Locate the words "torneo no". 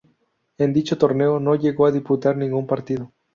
0.97-1.53